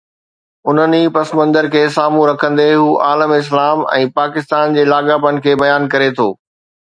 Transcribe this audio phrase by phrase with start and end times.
[0.71, 5.87] انهيءَ پس منظر کي سامهون رکندي هو عالم اسلام ۽ پاڪستان جي لاڳاپن کي بيان
[5.95, 6.29] ڪري ٿو.